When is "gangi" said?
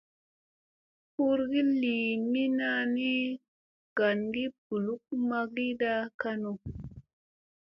3.97-4.43